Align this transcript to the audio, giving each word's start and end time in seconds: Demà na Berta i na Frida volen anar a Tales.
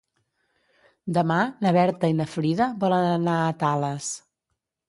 Demà 1.17 1.37
na 1.65 1.75
Berta 1.77 2.11
i 2.13 2.17
na 2.21 2.29
Frida 2.37 2.71
volen 2.87 3.07
anar 3.13 3.39
a 3.43 3.55
Tales. 3.65 4.13